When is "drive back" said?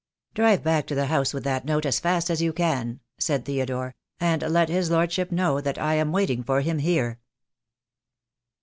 0.33-0.87